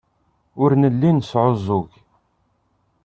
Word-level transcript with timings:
Ur 0.61 0.71
nelli 0.81 1.11
nesɛuẓẓug. 1.11 1.89